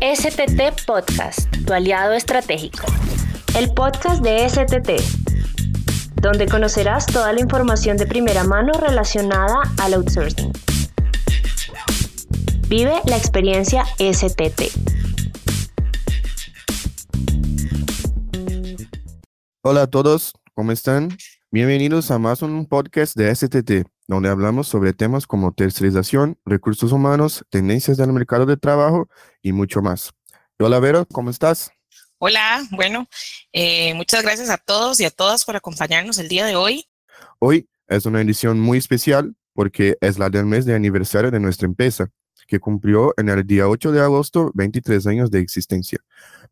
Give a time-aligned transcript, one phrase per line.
[0.00, 2.86] STT Podcast, tu aliado estratégico.
[3.54, 4.92] El podcast de STT,
[6.22, 10.52] donde conocerás toda la información de primera mano relacionada al outsourcing.
[12.68, 14.72] Vive la experiencia STT.
[19.60, 21.14] Hola a todos, ¿cómo están?
[21.50, 27.44] Bienvenidos a más un podcast de STT, donde hablamos sobre temas como tercerización, recursos humanos,
[27.48, 29.08] tendencias del mercado de trabajo
[29.40, 30.10] y mucho más.
[30.58, 31.70] Hola Vero, ¿cómo estás?
[32.18, 33.06] Hola, bueno,
[33.52, 36.86] eh, muchas gracias a todos y a todas por acompañarnos el día de hoy.
[37.38, 41.66] Hoy es una edición muy especial porque es la del mes de aniversario de nuestra
[41.66, 42.10] empresa,
[42.48, 46.00] que cumplió en el día 8 de agosto 23 años de existencia.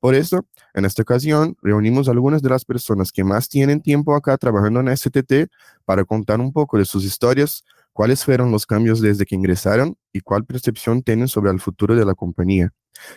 [0.00, 4.14] Por eso, en esta ocasión, reunimos a algunas de las personas que más tienen tiempo
[4.14, 5.50] acá trabajando en STT
[5.84, 10.20] para contar un poco de sus historias, cuáles fueron los cambios desde que ingresaron y
[10.20, 12.72] cuál percepción tienen sobre el futuro de la compañía.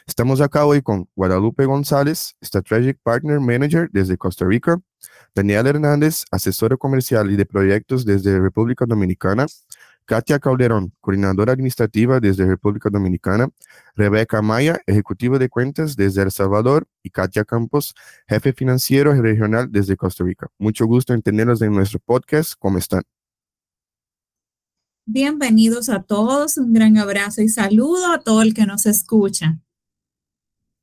[0.07, 4.79] Estamos acá hoy con Guadalupe González, Strategic Partner Manager desde Costa Rica,
[5.35, 9.45] Daniel Hernández, asesora comercial y de proyectos desde República Dominicana,
[10.05, 13.49] Katia Calderón, coordinadora administrativa desde República Dominicana,
[13.96, 17.96] Rebeca Maya, ejecutiva de cuentas desde El Salvador, y Katia Campos,
[18.27, 20.48] jefe financiero regional desde Costa Rica.
[20.57, 22.54] Mucho gusto en tenerlos en nuestro podcast.
[22.60, 23.04] ¿Cómo están?
[25.05, 29.60] Bienvenidos a todos, un gran abrazo y saludo a todo el que nos escucha.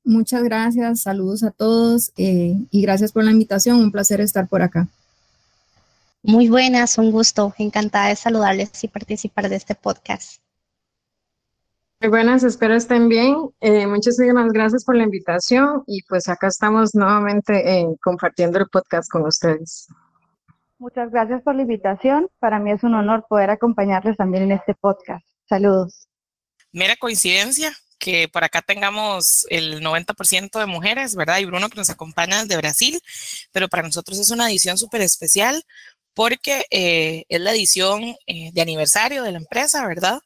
[0.04, 4.62] Muchas gracias, saludos a todos eh, y gracias por la invitación, un placer estar por
[4.62, 4.88] acá.
[6.22, 10.42] Muy buenas, un gusto, encantada de saludarles y participar de este podcast.
[12.00, 13.50] Muy buenas, espero estén bien.
[13.60, 19.08] Eh, muchísimas gracias por la invitación y pues acá estamos nuevamente eh, compartiendo el podcast
[19.10, 19.86] con ustedes.
[20.78, 22.28] Muchas gracias por la invitación.
[22.40, 25.26] Para mí es un honor poder acompañarles también en este podcast.
[25.48, 26.08] Saludos.
[26.72, 31.38] Mera coincidencia que por acá tengamos el 90% de mujeres, ¿verdad?
[31.38, 33.00] Y Bruno que nos acompaña desde Brasil,
[33.52, 35.64] pero para nosotros es una edición súper especial
[36.18, 40.20] porque eh, es la edición eh, de aniversario de la empresa, ¿verdad?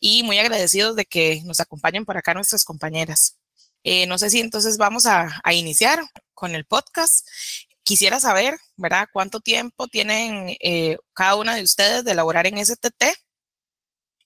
[0.00, 3.38] Y muy agradecidos de que nos acompañen por acá nuestras compañeras.
[3.84, 6.00] Eh, no sé si entonces vamos a, iniciar
[6.34, 7.28] con el podcast.
[7.84, 9.06] Quisiera saber, ¿verdad?
[9.12, 10.56] ¿Cuánto tiempo tienen
[11.12, 13.04] cada una de ustedes de elaborar en STT?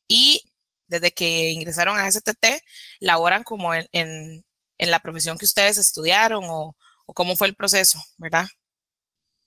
[0.09, 0.43] Y
[0.87, 2.63] desde que ingresaron a STT,
[2.99, 4.45] laboran como en,
[4.79, 6.75] la profesión que ustedes estudiaron o
[7.13, 8.47] cómo fue el proceso, ¿verdad?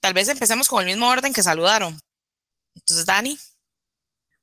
[0.03, 1.97] Tal vez empecemos con el mismo orden que saludaron.
[2.75, 3.37] Entonces, Dani.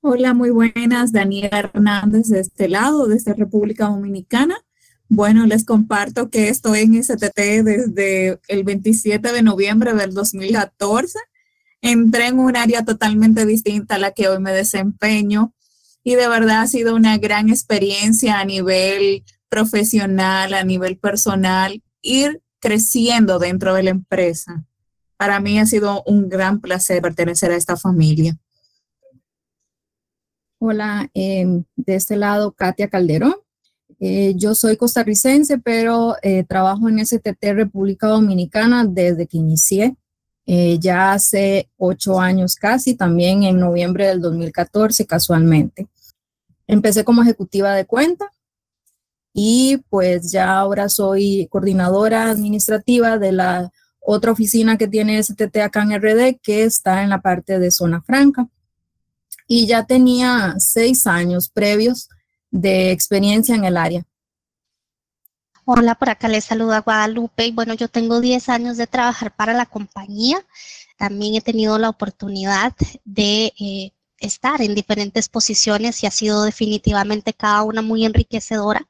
[0.00, 1.12] Hola, muy buenas.
[1.12, 4.56] Daniela Hernández de este lado, desde República Dominicana.
[5.10, 11.18] Bueno, les comparto que estoy en STT desde el 27 de noviembre del 2014.
[11.82, 15.52] Entré en un área totalmente distinta a la que hoy me desempeño
[16.02, 22.40] y de verdad ha sido una gran experiencia a nivel profesional, a nivel personal, ir
[22.60, 24.64] creciendo dentro de la empresa
[25.20, 28.38] para mí ha sido un gran placer pertenecer a esta familia.
[30.58, 33.34] Hola, em, de este lado, Katia Calderón.
[33.98, 39.94] Eh, yo soy costarricense, pero eh, trabajo en STT República Dominicana desde que inicié,
[40.46, 45.86] eh, ya hace ocho años casi, también en noviembre del 2014 casualmente.
[46.66, 48.30] Empecé como ejecutiva de cuenta
[49.34, 55.82] y pues ya ahora soy coordinadora administrativa de la otra oficina que tiene STT acá
[55.82, 58.48] en RD, que está en la parte de zona franca.
[59.46, 62.08] Y ya tenía seis años previos
[62.50, 64.04] de experiencia en el área.
[65.64, 67.46] Hola, por acá les saluda Guadalupe.
[67.46, 70.44] Y bueno, yo tengo 10 años de trabajar para la compañía.
[70.96, 72.74] También he tenido la oportunidad
[73.04, 78.86] de eh, estar en diferentes posiciones y ha sido definitivamente cada una muy enriquecedora.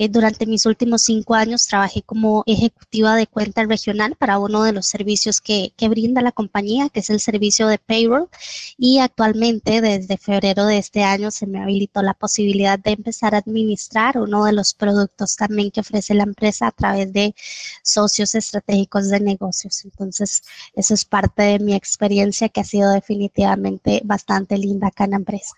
[0.00, 4.72] Eh, durante mis últimos cinco años trabajé como ejecutiva de cuenta regional para uno de
[4.72, 8.28] los servicios que, que brinda la compañía, que es el servicio de payroll.
[8.76, 13.38] Y actualmente, desde febrero de este año, se me habilitó la posibilidad de empezar a
[13.38, 17.34] administrar uno de los productos también que ofrece la empresa a través de
[17.82, 19.84] socios estratégicos de negocios.
[19.84, 20.42] Entonces,
[20.74, 25.16] eso es parte de mi experiencia que ha sido definitivamente bastante linda acá en la
[25.16, 25.56] empresa.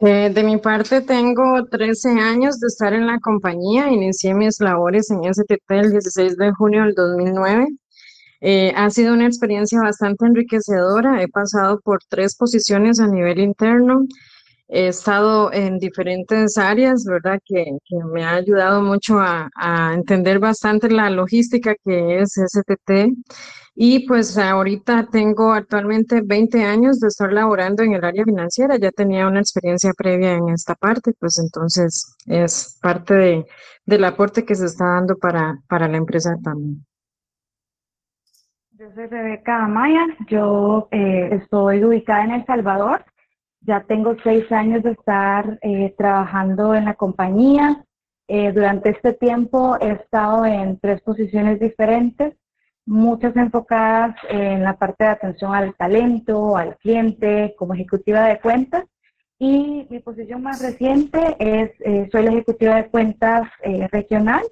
[0.00, 3.90] Eh, de mi parte, tengo 13 años de estar en la compañía.
[3.90, 7.66] Inicié mis labores en STT el 16 de junio del 2009.
[8.40, 11.22] Eh, ha sido una experiencia bastante enriquecedora.
[11.22, 14.02] He pasado por tres posiciones a nivel interno
[14.68, 17.40] he estado en diferentes áreas, ¿verdad?
[17.44, 23.14] Que, que me ha ayudado mucho a, a, entender bastante la logística que es STT.
[23.74, 28.90] Y pues ahorita tengo actualmente 20 años de estar laborando en el área financiera, ya
[28.90, 33.46] tenía una experiencia previa en esta parte, pues entonces es parte de,
[33.86, 36.84] del aporte que se está dando para, para la empresa también.
[38.72, 43.04] Yo soy Rebeca Amaya, yo eh, estoy ubicada en El Salvador
[43.68, 47.84] ya tengo seis años de estar eh, trabajando en la compañía.
[48.26, 52.34] Eh, durante este tiempo he estado en tres posiciones diferentes,
[52.86, 58.84] muchas enfocadas en la parte de atención al talento, al cliente, como ejecutiva de cuentas.
[59.38, 63.42] Y mi posición más reciente es, eh, soy la ejecutiva de cuentas
[63.92, 64.42] regional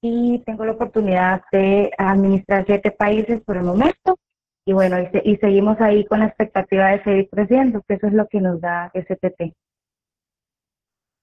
[0.00, 4.18] y tengo la oportunidad de administrar siete países por el momento
[4.64, 8.28] y bueno, y, seguimos ahí con la expectativa de seguir creciendo, que eso es lo
[8.28, 9.54] que nos da STT.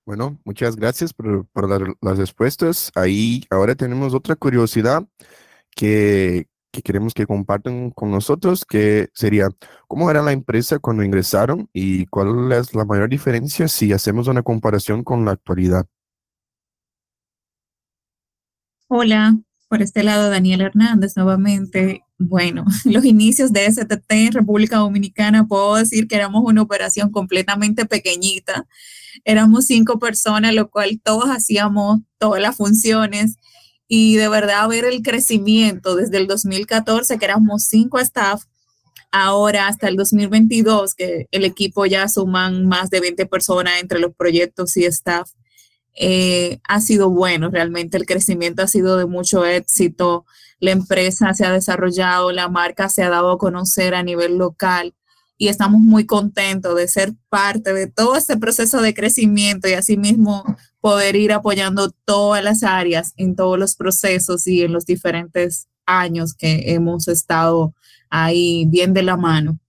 [0.06, 2.92] Bueno, muchas gracias por, por dar las respuestas.
[2.96, 5.04] Ahí ahora tenemos otra curiosidad
[5.76, 9.50] que, que queremos que compartan con nosotros, que sería,
[9.88, 14.44] ¿cómo era la empresa cuando ingresaron y cuál es la mayor diferencia si hacemos una
[14.44, 15.86] comparación con la actualidad?
[18.88, 19.38] Hola,
[19.70, 22.04] por este lado Daniel Hernández nuevamente.
[22.18, 27.86] Bueno, los inicios de STT en República Dominicana, puedo decir que éramos una operación completamente
[27.86, 28.66] pequeñita.
[29.24, 33.38] Éramos cinco personas, lo cual todos hacíamos todas las funciones
[33.88, 38.44] y de verdad ver el crecimiento desde el 2014, que éramos cinco staff,
[39.12, 44.14] ahora hasta el 2022, que el equipo ya suman más de 20 personas entre los
[44.16, 45.32] proyectos y staff.
[46.02, 50.26] Eh, ha sido bueno, realmente el crecimiento ha sido de mucho éxito,
[50.62, 54.96] la empresa se ha desarrollado, la marca se ha dado a conocer a nivel local
[55.38, 60.46] y estamos muy contentos de ser parte de todo este proceso de crecimiento y asimismo
[60.80, 66.34] poder ir apoyando todas las áreas en todos los procesos y en los diferentes años
[66.34, 67.74] que hemos estado
[68.10, 69.60] ahí bien de la mano.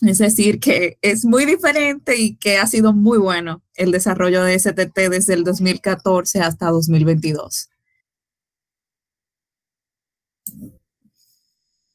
[0.00, 4.58] Es decir, que es muy diferente y que ha sido muy bueno el desarrollo de
[4.58, 7.68] STT desde el 2014 hasta 2022.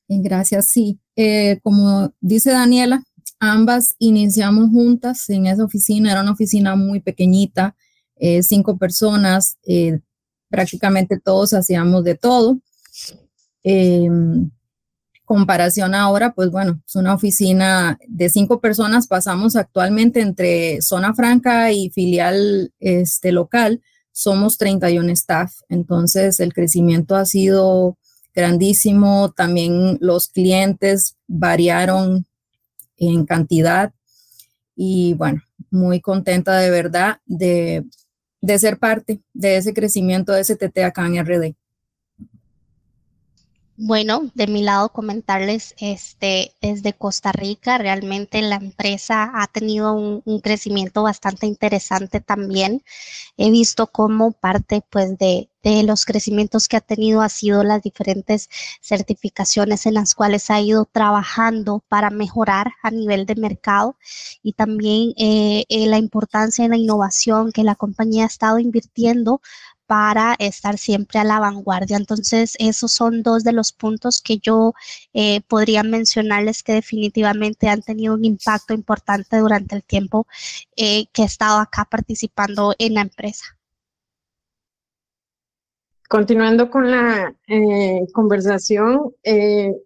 [0.08, 1.00] Gracias, sí.
[1.16, 3.04] Eh, como dice Daniela,
[3.40, 7.76] ambas iniciamos juntas en esa oficina, era una oficina muy pequeñita,
[8.16, 10.00] eh, cinco personas, eh,
[10.50, 12.60] prácticamente todos hacíamos de todo.
[15.26, 21.72] Comparación ahora, pues bueno, es una oficina de cinco personas, pasamos actualmente entre zona franca
[21.72, 23.82] y filial este, local,
[24.12, 27.98] somos 31 staff, entonces el crecimiento ha sido
[28.36, 32.26] grandísimo, también los clientes variaron
[32.98, 33.94] en cantidad
[34.76, 35.42] y bueno,
[35.72, 37.86] muy contenta de verdad de,
[38.42, 41.56] de ser parte de ese crecimiento de STT acá en RD.
[43.86, 50.40] Bueno, de mi lado comentarles, este, desde Costa Rica, realmente la empresa ha tenido un,
[50.40, 52.82] crecimiento bastante interesante también.
[53.36, 55.50] He visto cómo parte, pues, de,
[55.86, 58.50] los crecimientos que ha tenido ha sido las diferentes
[58.82, 63.96] certificaciones en las cuales ha ido trabajando para mejorar a nivel de mercado
[64.42, 69.42] y también eh, eh, la importancia de la innovación que la compañía ha estado invirtiendo
[69.88, 71.98] para estar siempre a la vanguardia.
[71.98, 74.74] Entonces, esos son dos de los puntos que yo
[75.14, 80.28] eh, podría mencionarles que definitivamente han tenido un impacto importante durante el tiempo
[80.76, 83.46] eh, que he estado acá participando en la empresa.
[86.10, 89.16] Continuando con la eh, conversación,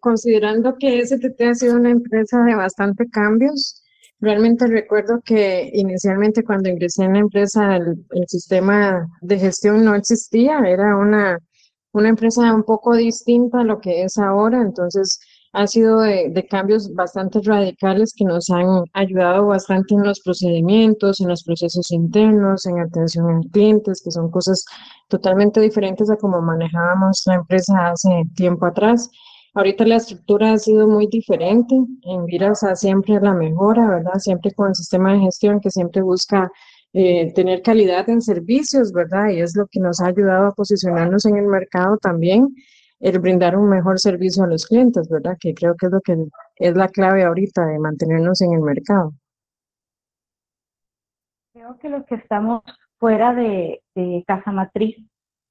[0.02, 3.82] considerando que STT ha sido una empresa de bastante cambios,
[4.20, 10.60] Realmente recuerdo que inicialmente cuando ingresé en la empresa el, sistema de gestión no existía,
[10.68, 11.38] era una,
[11.92, 15.20] una empresa un poco distinta a lo que es ahora, entonces
[15.54, 21.22] ha sido de, de, cambios bastante radicales que nos han ayudado bastante en los procedimientos,
[21.22, 24.66] en los procesos internos, en atención a clientes, que son cosas
[25.10, 29.10] totalmente diferentes a como manejábamos la empresa hace tiempo atrás.
[29.58, 31.74] Ahorita la estructura ha sido muy diferente.
[32.04, 34.20] En Virasa siempre la mejora, ¿verdad?
[34.20, 36.52] Siempre con el sistema de gestión que siempre busca
[36.94, 39.30] eh, tener calidad en servicios, ¿verdad?
[39.30, 42.50] Y es lo que nos ha ayudado a posicionarnos en el mercado también,
[43.00, 45.36] el brindar un mejor servicio a los clientes, ¿verdad?
[45.40, 46.16] Que creo que es lo que
[46.58, 49.14] es la clave ahorita de mantenernos en el mercado.
[51.54, 52.62] Creo que los que estamos
[53.00, 53.82] fuera de,
[54.28, 54.98] casa matriz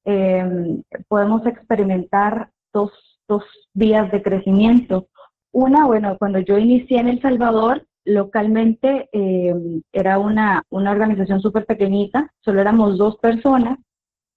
[0.04, 5.08] em, podemos experimentar dos dos vías de crecimiento.
[5.52, 9.54] Una, bueno, cuando yo inicié en El Salvador, localmente eh,
[9.92, 13.78] era una, una organización súper pequeñita, solo éramos dos personas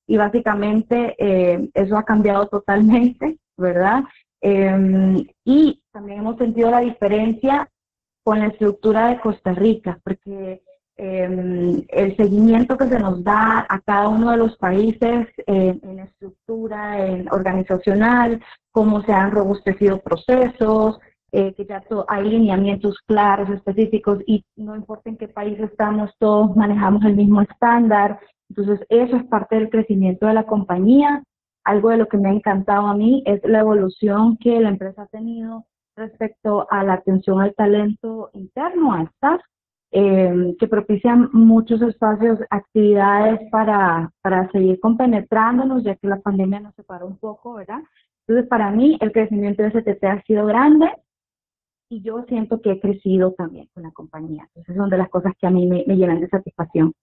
[0.07, 4.03] y básicamente eh, eso ha cambiado totalmente, ¿verdad?
[4.41, 7.69] Em, y también hemos sentido la diferencia
[8.23, 10.61] con la estructura de Costa Rica, porque
[10.99, 17.05] em, el seguimiento que se nos da a cada uno de los países en estructura,
[17.05, 18.41] en organizacional,
[18.71, 20.99] cómo se han robustecido procesos,
[21.31, 26.55] eh, que ya hay lineamientos claros, específicos, y no importa en qué país estamos, todos
[26.55, 28.19] manejamos el mismo estándar.
[28.49, 31.23] Entonces, eso es parte del crecimiento de la compañía.
[31.63, 35.03] Algo de lo que me ha encantado a mí es la evolución que la empresa
[35.03, 35.65] ha tenido
[35.95, 39.41] respecto a la atención al talento interno, a staff,
[39.91, 46.75] eh, que propician muchos espacios, actividades para, para seguir compenetrándonos, ya que la pandemia nos
[46.75, 47.79] separó un poco, ¿verdad?
[48.27, 50.91] Entonces, para mí, el crecimiento de STT ha sido grande
[51.89, 54.43] y yo siento que he crecido también con la compañía.
[54.49, 56.93] Entonces, son de las cosas que a mí me, llenan de satisfacción.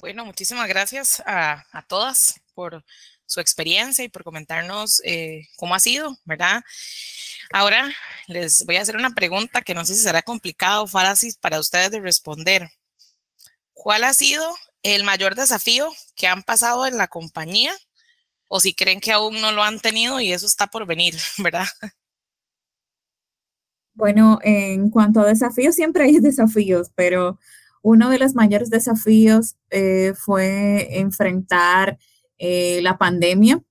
[0.00, 2.84] Bueno, muchísimas gracias a, a todas por
[3.24, 6.62] su experiencia y por comentarnos eh, cómo ha sido, ¿verdad?
[7.50, 7.90] Ahora
[8.26, 11.58] les voy a hacer una pregunta que no sé si será complicado o fácil para
[11.58, 12.68] ustedes de responder.
[13.72, 14.44] ¿Cuál ha sido
[14.82, 17.72] el mayor desafío que han pasado en la compañía?
[18.46, 21.66] O si creen que aún no lo han tenido y eso está por venir, ¿verdad?
[23.94, 27.38] Bueno, en cuanto a desafíos, siempre hay desafíos, pero
[27.80, 31.98] uno de los mayores desafíos eh, fue enfrentar
[32.40, 33.62] eh, la pandemia.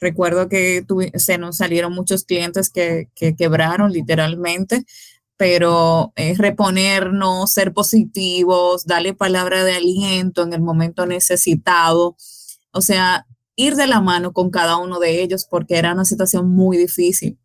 [0.00, 4.84] Recuerdo que se nos salieron muchos clientes que, quebraron literalmente,
[5.38, 12.16] pero es reponernos, ser positivos, darle palabra de aliento en el momento necesitado.
[12.72, 16.50] O sea, ir de la mano con cada uno de ellos porque era una situación
[16.50, 17.38] muy difícil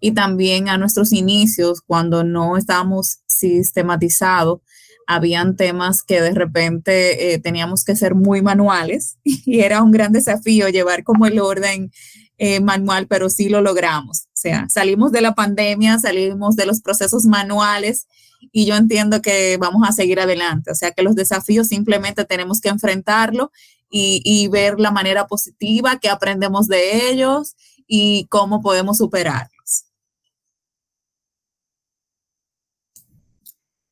[0.00, 4.60] y también a nuestros inicios, cuando no estábamos sistematizados,
[5.10, 10.12] habían temas que de repente eh, teníamos que ser muy manuales y era un gran
[10.12, 11.90] desafío llevar como el orden
[12.38, 14.26] eh, manual, pero sí lo logramos.
[14.26, 18.06] O sea, salimos de la pandemia, salimos de los procesos manuales
[18.52, 20.70] y yo entiendo que vamos a seguir adelante.
[20.70, 23.50] O sea, que los desafíos simplemente tenemos que enfrentarlo
[23.90, 27.56] y, y ver la manera positiva que aprendemos de ellos
[27.88, 29.50] y cómo podemos superar.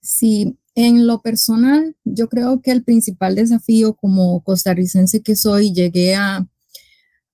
[0.00, 6.14] Sí, en lo personal, yo creo que el principal desafío como costarricense que soy, llegué
[6.14, 6.46] a,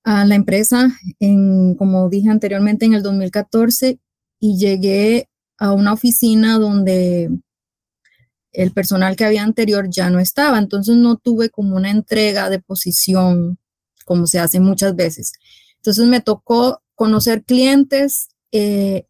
[0.02, 4.00] la empresa, en, como dije anteriormente, en el 2014
[4.40, 7.30] y llegué a una oficina donde
[8.52, 12.60] el personal que había anterior ya no estaba, entonces no tuve como una entrega de
[12.60, 13.58] posición
[14.06, 15.32] como se hace muchas veces.
[15.76, 19.06] Entonces me tocó conocer clientes, eh,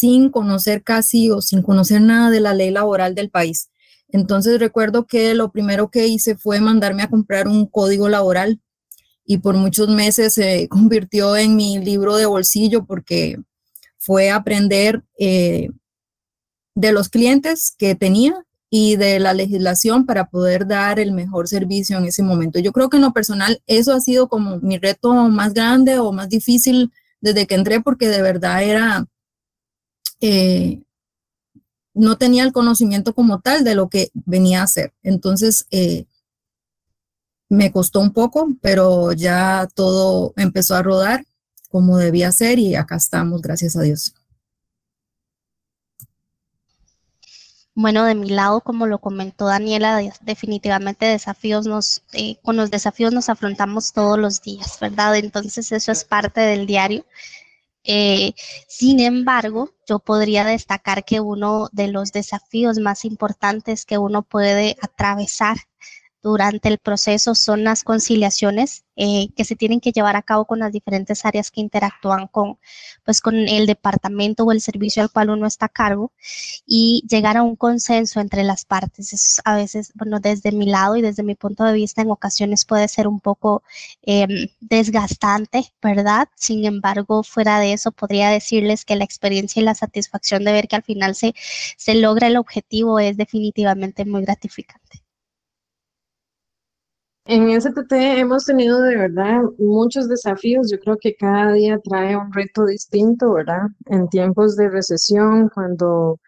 [0.00, 3.68] sin conocer casi o sin conocer nada de la ley laboral del país.
[4.08, 8.62] Entonces recuerdo que lo primero que hice fue mandarme a comprar un código laboral
[9.26, 13.36] y por muchos meses se convirtió en mi libro de bolsillo porque
[13.98, 15.68] fue aprender eh,
[16.74, 18.34] de los clientes que tenía
[18.70, 22.58] y de la legislación para poder dar el mejor servicio en ese momento.
[22.58, 26.10] Yo creo que en lo personal eso ha sido como mi reto más grande o
[26.10, 26.90] más difícil
[27.20, 29.06] desde que entré porque de verdad era
[30.20, 30.82] eh,
[31.94, 34.92] no tenía el conocimiento como tal de lo que venía a hacer.
[35.02, 36.06] Entonces, eh,
[37.48, 41.24] me costó un poco, pero ya todo empezó a rodar
[41.68, 44.14] como debía ser y acá estamos, gracias a Dios.
[47.74, 53.12] Bueno, de mi lado, como lo comentó Daniela, definitivamente desafíos nos, eh, con los desafíos
[53.12, 55.16] nos afrontamos todos los días, ¿verdad?
[55.16, 57.06] Entonces eso es parte del diario.
[57.84, 58.34] Eh,
[58.68, 64.76] sin embargo, yo podría destacar que uno de los desafíos más importantes que uno puede
[64.82, 65.56] atravesar
[66.22, 70.58] durante el proceso son las conciliaciones eh, que se tienen que llevar a cabo con
[70.58, 72.58] las diferentes áreas que interactúan con,
[73.04, 76.12] pues, con el departamento o el servicio al cual uno está a cargo
[76.66, 79.12] y llegar a un consenso entre las partes.
[79.14, 82.64] Eso a veces, bueno, desde mi lado y desde mi punto de vista, en ocasiones
[82.66, 83.62] puede ser un poco
[84.02, 86.28] em, desgastante, ¿verdad?
[86.36, 90.68] Sin embargo, fuera de eso, podría decirles que la experiencia y la satisfacción de ver
[90.68, 91.34] que al final se,
[91.78, 95.02] se logra el objetivo es definitivamente muy gratificante.
[97.32, 100.68] En STT hemos tenido de verdad muchos desafíos.
[100.68, 103.68] Yo creo que cada día trae un reto distinto, ¿verdad?
[103.86, 106.18] En tiempos de recesión, cuando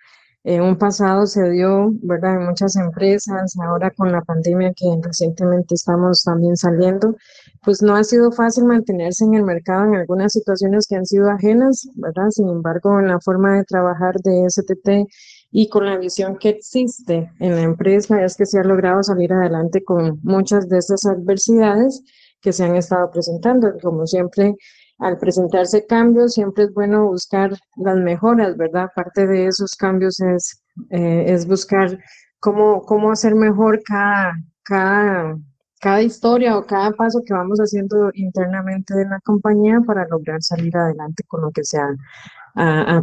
[0.45, 2.37] en un pasado se dio, ¿verdad?
[2.37, 7.17] En muchas empresas, ahora con la pandemia que recientemente estamos también saliendo,
[7.65, 11.29] pues no ha sido fácil mantenerse en el mercado en algunas situaciones que han sido
[11.31, 12.31] ajenas, ¿verdad?
[12.31, 15.09] Sin embargo, en la forma de trabajar de STT
[15.53, 19.33] y con la visión que existe en la empresa es que se ha logrado salir
[19.35, 22.03] adelante con muchas de estas adversidades
[22.41, 23.71] que se han estado presentando.
[23.83, 24.57] Como siempre,
[24.99, 28.89] al presentarse cambios, siempre es bueno buscar las mejoras, ¿verdad?
[28.97, 31.99] Parte de esos cambios es, eh, es buscar
[32.41, 34.33] cómo, cómo hacer mejor cada,
[34.63, 35.37] cada,
[35.81, 40.75] cada historia o cada paso que vamos haciendo internamente en la compañía para lograr salir
[40.75, 41.89] adelante con lo que se ha,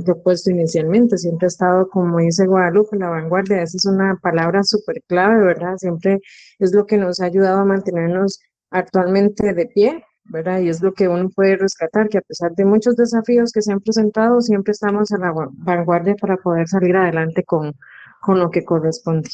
[0.06, 1.18] propuesto inicialmente.
[1.18, 3.62] Siempre ha estado, como dice Guadalupe, la vanguardia.
[3.62, 5.78] Esa es una palabra súper clave, ¿verdad?
[5.78, 6.20] Siempre
[6.60, 8.40] es lo que nos ha ayudado a mantenernos
[8.72, 10.60] actualmente de pie ¿verdad?
[10.60, 13.74] Y es lo que uno puede rescatar, que a pesar de muchos desafíos que se
[13.74, 17.74] han presentado, siempre estamos a la vanguardia para poder salir adelante con,
[18.22, 19.30] con lo que corresponde.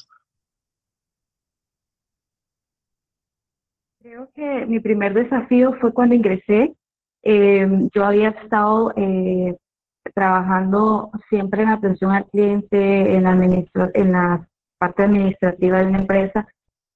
[4.01, 6.73] Creo que mi primer desafío fue cuando ingresé.
[7.23, 9.55] Em, yo había estado eh,
[10.15, 13.31] trabajando siempre en atención al cliente, en la,
[13.93, 14.47] en la
[14.79, 16.47] parte administrativa de una empresa,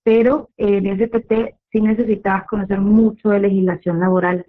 [0.04, 4.46] pero en STT sí necesitabas conocer mucho de legislación laboral.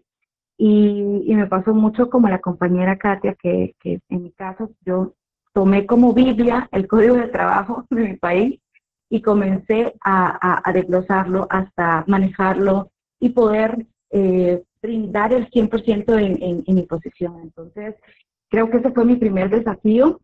[0.57, 5.15] Y, y me pasó mucho como la compañera Katia, que, que, en mi caso yo
[5.53, 8.61] tomé como Biblia el código de trabajo de mi país
[9.09, 16.65] y comencé a, a, desglosarlo hasta manejarlo y poder eh, brindar el 100% en, en,
[16.65, 17.41] en mi posición.
[17.43, 17.97] Entonces,
[18.50, 20.21] creo que ese fue mi primer desafío.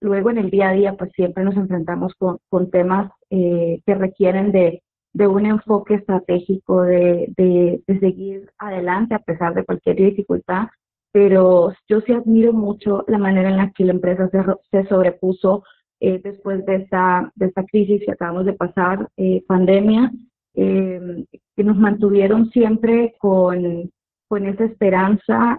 [0.00, 4.52] Luego en el día a día, pues siempre nos enfrentamos con, temas eh, que requieren
[4.52, 10.68] de, de un enfoque estratégico, de, de, seguir adelante a pesar de cualquier dificultad,
[11.12, 14.38] pero yo sí admiro mucho la manera en la que la empresa se,
[14.70, 15.64] se sobrepuso
[16.00, 20.12] eh, después de esta, de esta crisis que acabamos de pasar, eh, pandemia,
[20.54, 21.24] eh,
[21.56, 23.90] que nos mantuvieron siempre con,
[24.28, 25.58] con esa esperanza,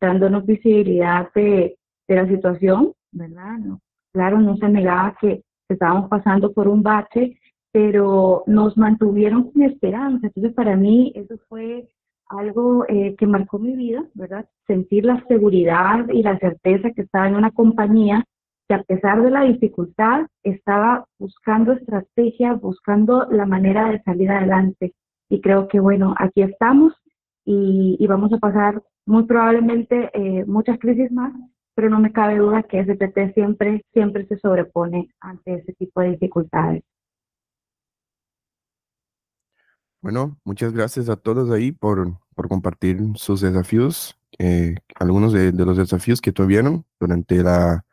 [0.00, 1.76] dándonos visibilidad de,
[2.08, 3.58] de, la situación, ¿verdad?
[3.58, 3.80] No,
[4.12, 7.38] claro, no se negaba que estábamos pasando por un bache,
[7.72, 10.28] pero nos mantuvieron con esperanza.
[10.28, 11.88] Entonces, para mí eso fue
[12.28, 14.46] algo eh, que marcó mi vida, ¿verdad?
[14.66, 18.24] Sentir la seguridad y la certeza que estaba en una compañía
[18.68, 24.94] que a pesar de la dificultad estaba buscando estrategias, buscando la manera de salir adelante.
[25.28, 26.94] Y creo que, bueno, aquí estamos
[27.44, 31.32] y, y vamos a pasar muy probablemente eh, muchas crisis más,
[31.74, 36.10] pero no me cabe duda que SPT siempre, siempre se sobrepone ante ese tipo de
[36.12, 36.82] dificultades.
[40.00, 45.78] Bueno, muchas gracias a todos ahí por, por compartir sus desafíos, eh, algunos de, los
[45.78, 47.84] desafíos que tuvieron durante la,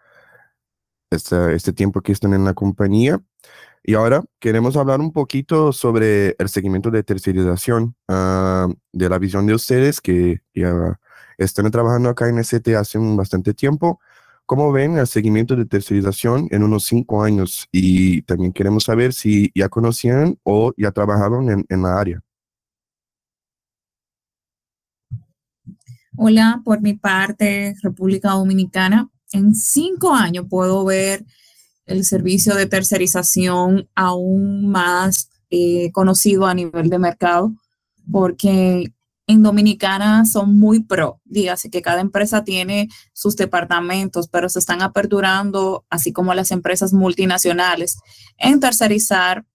[1.11, 3.21] este tiempo que están en la compañía.
[3.83, 9.47] Y ahora queremos hablar un poquito sobre el seguimiento de tercerización, ah, de la visión
[9.47, 10.99] de ustedes que ya
[11.37, 13.99] están trabajando acá en ST hace un bastante tiempo.
[14.45, 17.67] ¿Cómo ven el seguimiento de tercerización en unos cinco años?
[17.71, 22.21] Y también queremos saber si ya conocían o ya trabajaban en, en la área.
[26.17, 29.09] Hola, por mi parte, República Dominicana.
[29.31, 31.25] En cinco años puedo ver
[31.85, 37.53] el servicio de tercerización aún más eh, conocido a nivel de mercado,
[38.11, 38.93] porque
[39.27, 44.81] en Dominicana son muy pro, dígase que cada empresa tiene sus departamentos, pero se están
[44.81, 47.97] aperturando, así como las empresas multinacionales,
[48.37, 49.45] en tercerizar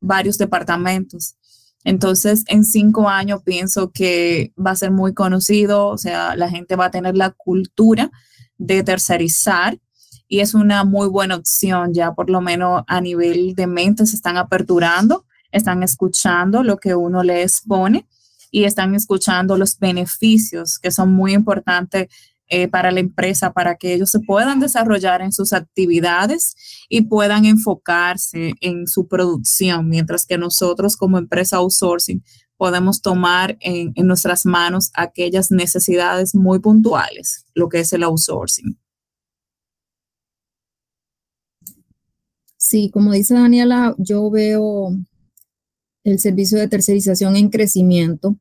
[0.00, 1.36] varios departamentos.
[1.84, 6.76] Entonces, en cinco años pienso que va a ser muy conocido, o sea, la gente
[6.76, 8.10] va a tener la cultura
[8.58, 9.78] de tercerizar
[10.28, 14.16] y es una muy buena opción, ya por lo menos a nivel de mente se
[14.16, 18.06] están aperturando, están escuchando lo que uno les pone
[18.50, 22.08] y están escuchando los beneficios que son muy importantes
[22.48, 26.54] eh, para la empresa, para que ellos se puedan desarrollar en sus actividades
[26.88, 32.22] y puedan enfocarse en su producción, mientras que nosotros como empresa outsourcing
[32.56, 38.78] podemos tomar en, en nuestras manos aquellas necesidades muy puntuales, lo que es el outsourcing.
[42.56, 44.90] Sí, como dice Daniela, yo veo
[46.02, 48.36] el servicio de tercerización en crecimiento.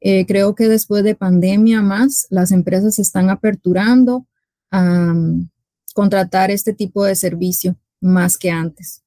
[0.00, 4.26] Eh, creo que después de pandemia más, las empresas se están aperturando
[4.70, 5.48] a um,
[5.94, 9.02] contratar este tipo de servicio más que antes.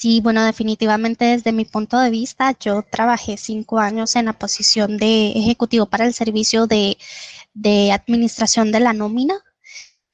[0.00, 4.96] Sí, bueno, definitivamente desde mi punto de vista, yo trabajé cinco años en la posición
[4.96, 6.98] de ejecutivo para el servicio de,
[7.52, 9.42] de administración de la nómina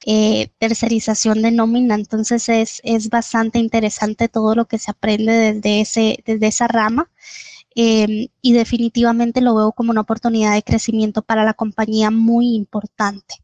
[0.07, 1.95] eh, tercerización de nómina.
[1.97, 7.11] Entonces es, es, bastante interesante todo lo que se aprende desde, ese, desde esa rama.
[7.75, 13.37] Em, y definitivamente lo veo como una oportunidad de crecimiento para la compañía muy importante.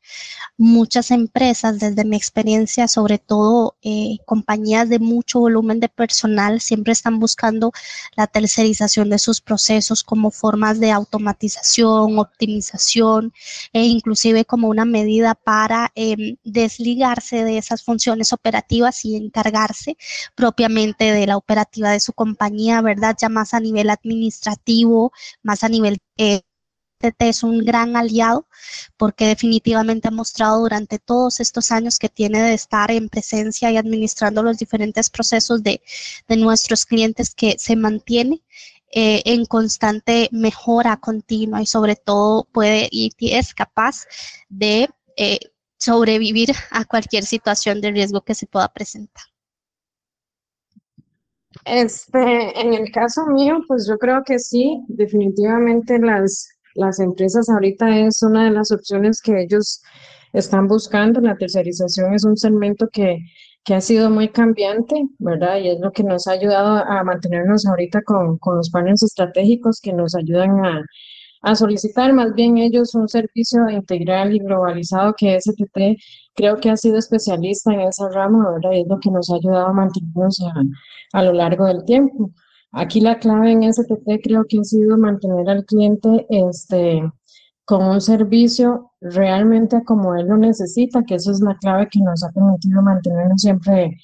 [0.59, 6.93] Muchas empresas, desde mi experiencia, sobre todo eh, compañías de mucho volumen de personal, siempre
[6.93, 7.73] están buscando
[8.17, 13.33] la tercerización de sus procesos como formas de automatización, optimización
[13.73, 19.97] e inclusive como una medida para em, desligarse de esas funciones operativas y encargarse
[20.35, 23.17] propiamente de la operativa de su compañía, ¿verdad?
[23.21, 24.20] Ya más a nivel administrativo,
[25.43, 25.99] más a nivel...
[26.17, 26.43] Eh,
[27.19, 28.47] es un gran aliado
[28.99, 33.79] porque definitivamente ha mostrado durante todos estos años que tiene de estar en presencia y
[33.79, 35.81] administrando los diferentes procesos de,
[36.29, 38.43] de nuestros clientes que se mantiene
[38.93, 44.05] eh, en constante mejora continua y sobre todo puede y es capaz
[44.49, 45.39] de eh,
[45.79, 49.25] sobrevivir a cualquier situación de riesgo que se pueda presentar.
[51.65, 57.99] Este, en el caso mío, pues yo creo que sí, definitivamente las, las empresas ahorita
[57.99, 59.83] es una de las opciones que ellos
[60.33, 61.21] están buscando.
[61.21, 63.19] La tercerización es un segmento que,
[63.65, 65.59] que ha sido muy cambiante, ¿verdad?
[65.59, 69.81] Y es lo que nos ha ayudado a mantenernos ahorita con, con los paneles estratégicos
[69.83, 70.83] que nos ayudan a,
[71.43, 75.99] a solicitar más bien ellos un servicio integral y globalizado que STT
[76.35, 78.73] creo que ha sido especialista en esa rama, ¿verdad?
[78.73, 82.31] Y es lo que nos ha ayudado a mantenernos a, a lo largo del tiempo.
[82.73, 87.03] Aquí la clave en STT creo que ha sido mantener al cliente este,
[87.65, 92.23] con un servicio realmente como él lo necesita, que eso es la clave que nos
[92.23, 93.97] ha permitido mantenernos siempre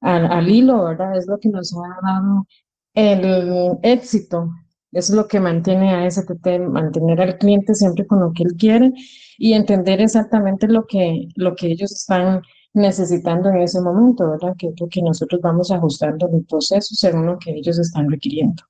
[0.00, 1.16] al, al hilo, ¿verdad?
[1.16, 2.46] Es lo que nos ha dado
[2.94, 4.50] el éxito
[4.98, 8.92] es lo que mantiene a STT, mantener al cliente siempre con lo que él quiere
[9.38, 14.54] y entender exactamente lo que, lo que ellos están necesitando en ese momento, ¿verdad?
[14.58, 18.62] Que es lo que nosotros vamos ajustando el proceso según lo que ellos están requiriendo.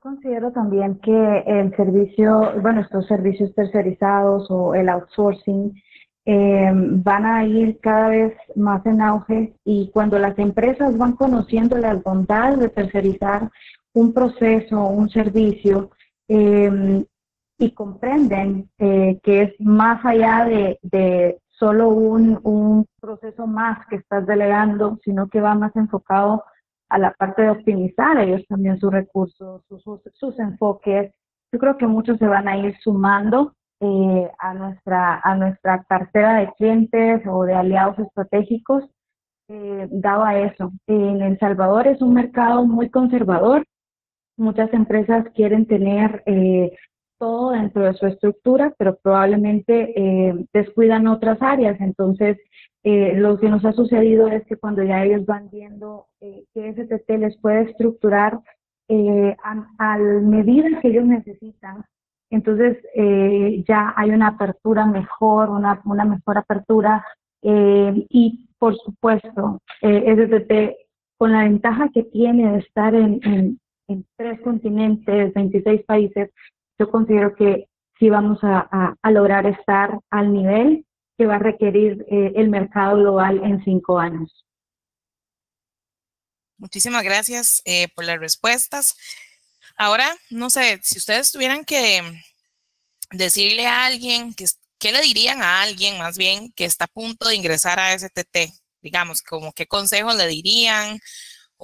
[0.00, 5.72] Considero también que el servicio, bueno, estos servicios tercerizados o el outsourcing
[6.24, 11.78] eh, van a ir cada vez más en auge y cuando las empresas van conociendo
[11.78, 13.50] las bondades de tercerizar
[13.94, 15.90] un proceso, un servicio,
[16.28, 17.04] em,
[17.58, 23.96] y comprenden eh, que es más allá de, de solo un, un, proceso más que
[23.96, 26.44] estás delegando, sino que va más enfocado
[26.88, 29.82] a la parte de optimizar ellos también sus recursos, sus,
[30.14, 31.12] sus, enfoques.
[31.52, 36.34] Yo creo que muchos se van a ir sumando eh, a, nuestra, a nuestra cartera
[36.34, 38.84] de clientes o de aliados estratégicos,
[39.48, 40.72] eh, dado a eso.
[40.86, 43.64] En El Salvador es un mercado muy conservador,
[44.36, 46.72] Muchas empresas quieren tener eh,
[47.18, 51.80] todo dentro de su estructura, pero probablemente eh, descuidan otras áreas.
[51.80, 52.38] Entonces,
[52.82, 57.10] eh, lo que nos ha sucedido es que cuando ya ellos van viendo que STT
[57.18, 58.40] les puede estructurar
[58.88, 61.84] a, a medida que ellos necesitan,
[62.30, 62.76] entonces
[63.66, 67.04] ya hay una apertura mejor, una, una mejor apertura
[67.42, 70.76] y por supuesto, STT
[71.16, 73.60] con la ventaja que tiene de estar en
[74.16, 76.30] tres continentes, 26 países,
[76.78, 77.68] yo considero que
[77.98, 80.84] sí vamos a, lograr estar al nivel
[81.16, 84.44] que va a requerir eh, el mercado global en cinco años.
[86.58, 88.96] Muchísimas gracias eh, por las respuestas.
[89.76, 92.02] Ahora, no sé, si ustedes tuvieran que
[93.10, 94.46] decirle a alguien, que,
[94.78, 98.52] ¿qué le dirían a alguien más bien que está a punto de ingresar a STT?
[98.80, 100.98] Digamos, como qué consejos le dirían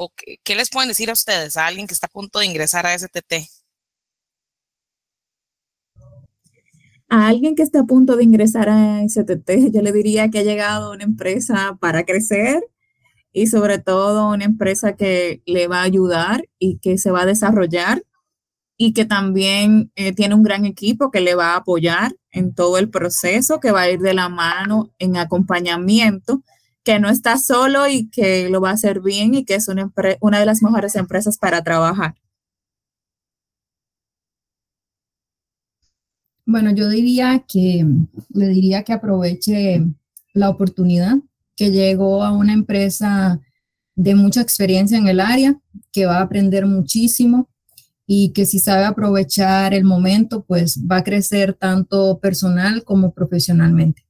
[0.01, 2.87] ¿O qué, les pueden decir a ustedes, a alguien que está a punto de ingresar
[2.87, 3.51] a STT?
[7.09, 10.43] A alguien que está a punto de ingresar a STT, yo le diría que ha
[10.45, 12.63] llegado una empresa para crecer
[13.33, 17.27] y sobre todo una empresa que le va a ayudar y que se va a
[17.27, 18.05] desarrollar
[18.77, 22.79] y que también eh, tiene un gran equipo que le va a apoyar en todo
[22.79, 26.45] el proceso, que va a ir de la mano en acompañamiento
[26.89, 29.93] que no está solo y que lo va a hacer bien y que es una,
[30.23, 32.15] una de las mejores empresas para trabajar.
[36.47, 37.85] Bueno, yo diría que
[38.31, 39.85] le diría que aproveche
[40.33, 41.17] la oportunidad,
[41.57, 43.39] que llegó a una empresa
[43.95, 45.61] de mucha experiencia en el área,
[45.93, 47.51] que va a aprender muchísimo
[48.07, 54.08] y que si sabe aprovechar el momento, pues va a crecer tanto personal como profesionalmente.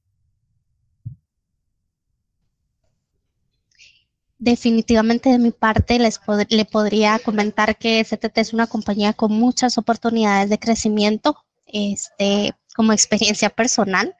[4.41, 9.77] Definitivamente de mi parte les le podría comentar que STT es una compañía con muchas
[9.77, 14.15] oportunidades de crecimiento, este, como experiencia personal,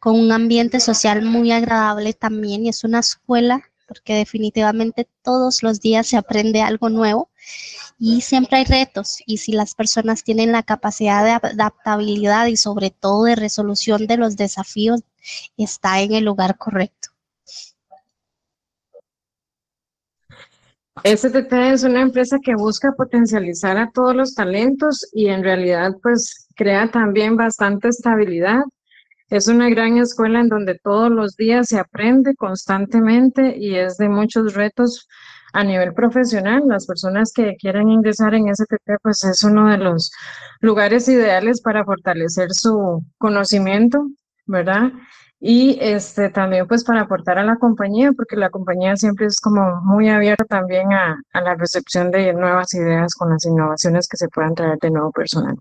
[0.00, 5.80] con un ambiente social muy agradable también y es una escuela porque definitivamente todos los
[5.80, 7.30] días se aprende algo nuevo
[7.98, 12.90] y siempre hay retos y si las personas tienen la capacidad de adaptabilidad y sobre
[12.90, 15.00] todo de resolución de los desafíos,
[15.56, 17.03] está en el lugar correcto.
[21.02, 26.48] STT es una empresa que busca potencializar a todos los talentos y en realidad pues
[26.54, 28.60] crea también bastante estabilidad.
[29.28, 34.08] Es una gran escuela en donde todos los días se aprende constantemente y es de
[34.08, 35.08] muchos retos
[35.52, 36.62] a nivel profesional.
[36.68, 40.12] Las personas que quieran ingresar en STT pues es uno de los
[40.60, 44.06] lugares ideales para fortalecer su conocimiento,
[44.46, 44.92] ¿verdad?
[45.46, 49.82] Y este también pues para aportar a la compañía, porque la compañía siempre es como
[49.82, 54.54] muy abierta también a, la recepción de nuevas ideas con las innovaciones que se puedan
[54.54, 55.54] traer de nuevo personal.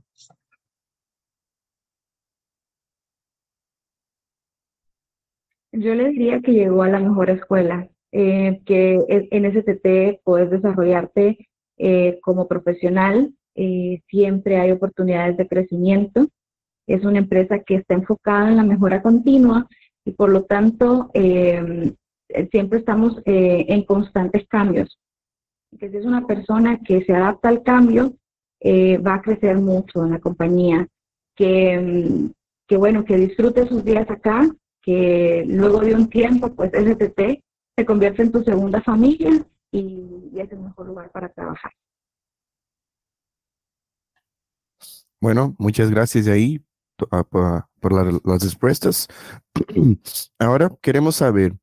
[5.73, 11.49] Yo le diría que llegó a la mejor escuela, eh, que en STT puedes desarrollarte
[11.77, 16.29] eh, como profesional, eh, siempre hay oportunidades de crecimiento,
[16.87, 19.67] es una empresa que está enfocada en la mejora continua
[20.05, 21.95] y por lo tanto em,
[22.51, 24.99] siempre estamos eh, en constantes cambios.
[25.71, 28.13] Entonces es una persona que se adapta al cambio,
[28.59, 30.87] eh, va a crecer mucho en la compañía,
[31.35, 32.31] que, em,
[32.67, 34.47] que bueno, que disfrute sus días acá,
[34.81, 37.41] que luego de un tiempo, pues STT
[37.75, 39.31] se convierte en tu segunda familia
[39.71, 41.71] y, y es el mejor lugar para trabajar.
[45.19, 46.61] Bueno, muchas gracias ahí
[47.12, 47.93] Ah, por,
[48.25, 49.08] las respuestas.
[50.39, 51.53] Ahora queremos saber,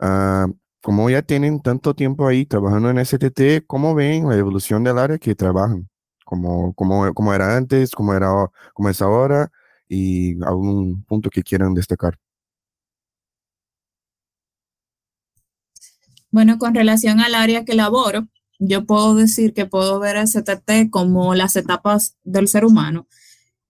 [0.00, 4.98] uh, como ya tienen tanto tiempo ahí trabajando en STT, ¿cómo ven la evolución del
[4.98, 5.88] área que trabajan?
[6.24, 8.28] ¿Cómo, cómo, era antes, cómo, era,
[8.74, 9.50] cómo es ahora?
[9.88, 12.18] Y algún punto que quieran destacar.
[16.30, 18.26] Bueno, con relación al área que laboro,
[18.58, 23.06] yo puedo decir que puedo ver a STT como las etapas del ser humano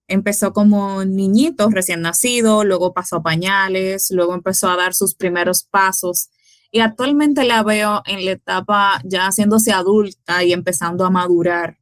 [0.07, 5.63] empezó como niñito recién nacido, luego pasó a pañales, luego empezó a dar sus primeros
[5.63, 6.29] pasos
[6.71, 11.77] y actualmente la veo en la etapa ya haciéndose adulta y empezando a madurar.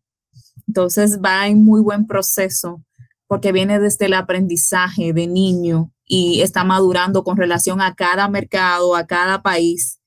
[0.68, 2.84] Entonces va en muy buen proceso
[3.28, 8.96] porque viene desde el aprendizaje de niño y está madurando con relación a cada mercado,
[8.96, 10.00] a cada país.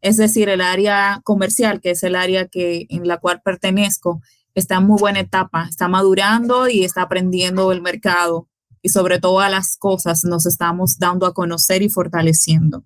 [0.00, 4.22] Es decir, el área comercial, que es el área que, en la cual pertenezco,
[4.60, 8.48] está en muy buena etapa, está madurando y está aprendiendo el mercado
[8.82, 12.84] y sobre todas las cosas nos estamos dando a conocer y fortaleciendo.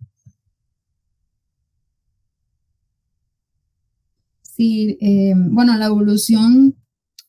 [4.43, 6.77] Sí, eh, bueno, la evolución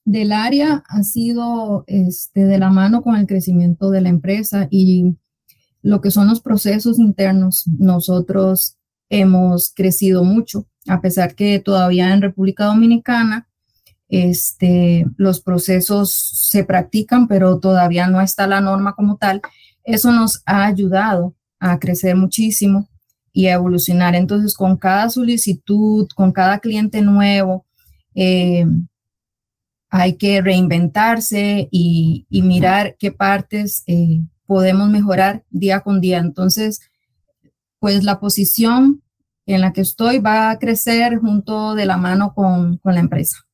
[0.03, 5.15] del área ha sido este, de la mano con el crecimiento de la empresa y
[5.81, 7.65] lo que son los procesos internos.
[7.79, 8.77] Nosotros
[9.09, 13.47] hemos crecido mucho, a pesar que todavía en República Dominicana
[14.09, 19.41] este, los procesos se practican, pero todavía no está la norma como tal.
[19.83, 22.87] Eso nos ha ayudado a crecer muchísimo
[23.33, 24.15] y a evolucionar.
[24.15, 27.65] Entonces, con cada solicitud, con cada cliente nuevo,
[28.13, 28.65] eh,
[29.89, 36.19] hay que reinventarse y, mirar qué partes eh, podemos mejorar día con día.
[36.19, 36.81] Entonces,
[37.79, 39.01] pues la posición
[39.45, 43.45] en la que estoy va a crecer junto de la mano con la empresa.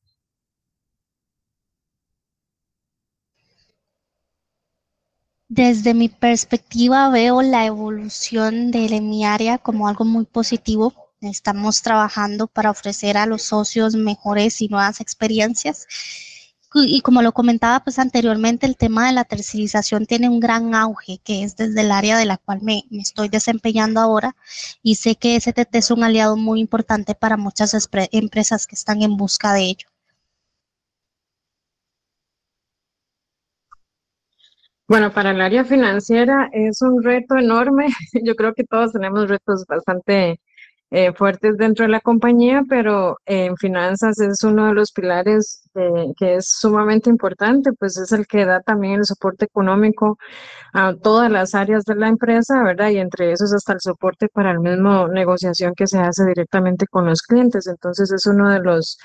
[5.54, 10.94] Desde mi perspectiva veo la evolución de mi área como algo muy positivo.
[11.20, 15.86] Estamos trabajando para ofrecer a los socios mejores y nuevas experiencias.
[16.74, 21.20] Y como lo comentaba pues anteriormente, el tema de la tercerización tiene un gran auge,
[21.22, 24.34] que es desde el área de la cual me, me estoy desempeñando ahora.
[24.82, 27.76] Y sé que STT es un aliado muy importante para muchas
[28.10, 29.91] empresas que están en busca de ello.
[34.92, 37.86] Bueno, para el área financiera es un reto enorme.
[38.22, 40.38] Yo creo que todos tenemos retos bastante
[40.90, 46.12] eh, fuertes dentro de la compañía, pero en finanzas es uno de los pilares eh,
[46.18, 50.18] que es sumamente importante, pues es el que da también el soporte económico
[50.74, 52.90] a todas las áreas de la empresa, ¿verdad?
[52.90, 57.06] Y entre esos hasta el soporte para el mismo negociación que se hace directamente con
[57.06, 57.66] los clientes.
[57.66, 58.98] Entonces es uno de los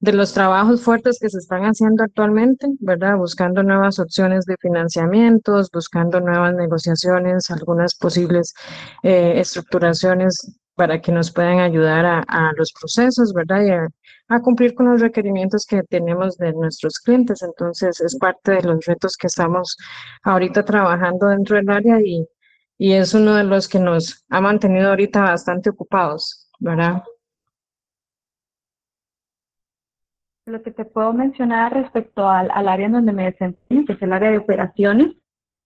[0.00, 3.16] de los trabajos fuertes que se están haciendo actualmente, ¿verdad?
[3.16, 8.54] Buscando nuevas opciones de financiamientos, buscando nuevas negociaciones, algunas posibles
[9.02, 13.62] eh, estructuraciones para que nos puedan ayudar a, los procesos, ¿verdad?
[13.64, 17.42] Y a, cumplir con los requerimientos que tenemos de nuestros clientes.
[17.42, 19.76] Entonces, es parte de los retos que estamos
[20.22, 22.24] ahorita trabajando dentro del área y,
[22.78, 27.02] y es uno de los que nos ha mantenido ahorita bastante ocupados, ¿verdad?
[30.48, 34.12] Lo que te puedo mencionar respecto al, área en donde me desempeño, que es el
[34.12, 35.14] área de operaciones,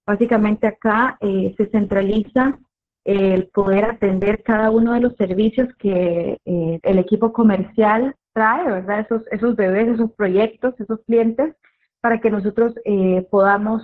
[0.04, 2.58] básicamente acá eh, se centraliza
[3.04, 9.00] el poder atender cada uno de los servicios que eh, el equipo comercial trae, ¿verdad?
[9.00, 11.54] Esos, esos bebés, esos proyectos, esos clientes,
[12.00, 13.82] para que nosotros eh, podamos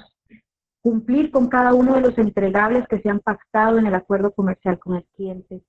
[0.82, 4.78] cumplir con cada uno de los entregables que se han pactado en el acuerdo comercial
[4.78, 5.62] con el cliente.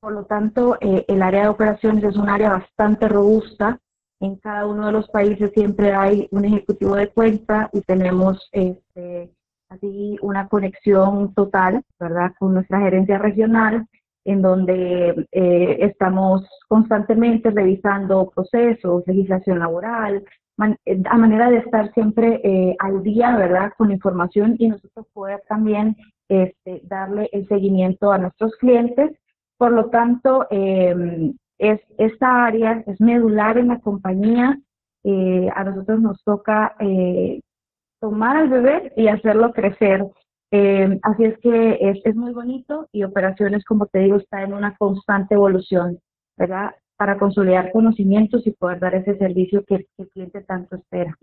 [0.00, 3.78] Por lo tanto, eh, el área de operaciones es un área bastante robusta.
[4.20, 9.30] En cada uno de los países siempre hay un ejecutivo de cuenta y tenemos este,
[9.70, 13.86] así una conexión total, ¿verdad?, con nuestra gerencia regional,
[14.26, 20.22] en donde eh, estamos constantemente revisando procesos, legislación laboral,
[20.58, 25.96] a manera de estar siempre eh, al día, ¿verdad?, con información y nosotros poder también
[26.28, 29.12] este, darle el seguimiento a nuestros clientes.
[29.56, 34.58] Por lo tanto, em, es, esta área es medular en la compañía.
[35.04, 36.74] a nosotros nos toca
[38.00, 40.04] tomar al bebé y hacerlo crecer.
[40.52, 44.52] Eh, así es que es, es, muy bonito y operaciones, como te digo, está en
[44.52, 46.00] una constante evolución,
[46.36, 46.74] ¿verdad?
[46.96, 51.16] Para consolidar conocimientos y poder dar ese servicio que, el cliente tanto espera.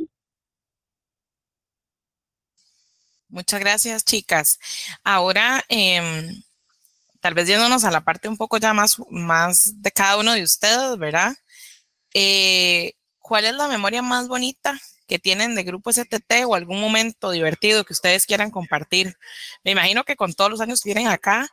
[3.28, 4.60] Muchas gracias, chicas.
[5.04, 6.00] Ahora, eh,
[7.22, 10.44] tal vez yéndonos a la parte un poco ya más, más de cada uno de
[10.44, 11.36] ustedes, ¿verdad?
[12.14, 17.32] Eh, ¿Cuál es la memoria más bonita que tienen de Grupo STT o algún momento
[17.32, 19.16] divertido que ustedes quieran compartir.
[19.64, 21.48] Me imagino que con todos los años que vienen acá,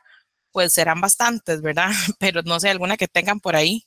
[0.51, 1.89] pues serán bastantes, ¿verdad?
[2.19, 3.85] Pero no sé, alguna que tengan por ahí.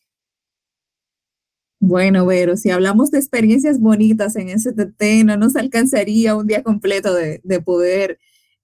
[1.80, 7.14] Bueno, Vero, si hablamos de experiencias bonitas en STT, no nos alcanzaría un día completo
[7.14, 8.18] de, poder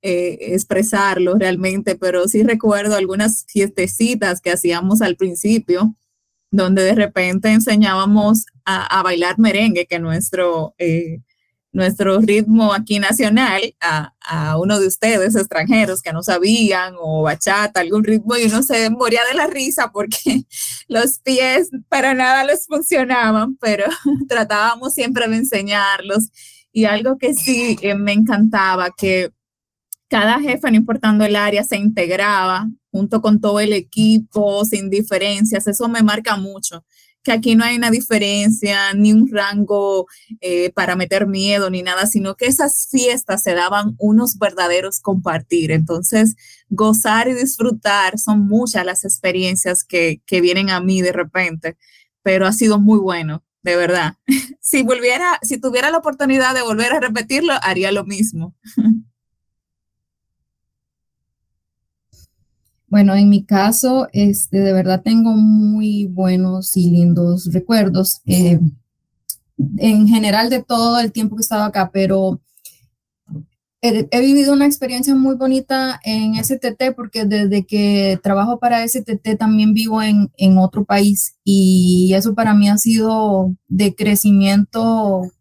[0.07, 5.97] eh, expresarlo realmente, pero sí recuerdo algunas fiestecitas que hacíamos al principio
[6.51, 11.21] donde de repente enseñábamos a, bailar merengue, que nuestro, eh,
[11.73, 18.05] nuestro ritmo aquí nacional, a, uno de ustedes extranjeros que no sabían, o bachata, algún
[18.05, 20.45] ritmo, y uno se moría de la risa porque
[20.89, 23.87] los pies para nada les funcionaban, pero
[24.29, 26.29] tratábamos siempre de enseñarlos.
[26.73, 29.33] Y algo que sí eh, me encantaba, que
[30.15, 35.67] cada jefe, no importando el área, se integraba junto con todo el equipo, sin diferencias.
[35.67, 36.85] Eso me marca mucho,
[37.25, 40.07] que aquí no hay una diferencia, ni un rango
[40.41, 45.73] eh, para meter miedo, ni nada, sino que esas fiestas se daban unos verdaderos compartir.
[45.73, 46.37] Entonces,
[46.69, 51.77] gozar y disfrutar son muchas las experiencias que, que vienen a mí de repente,
[52.23, 54.15] pero ha sido muy bueno, de verdad.
[54.61, 58.55] si volviera, si tuviera la oportunidad de volver a repetirlo, haría lo mismo.
[62.95, 68.21] Bueno, en mi caso, este, de verdad tengo muy buenos y lindos recuerdos.
[68.25, 68.61] Eh,
[69.79, 72.41] en general de todo el tiempo que he estado acá, pero
[73.83, 79.75] he, vivido una experiencia muy bonita en STT porque desde que trabajo para STT también
[79.75, 85.33] vivo en, en otro país y eso para mí ha sido de crecimiento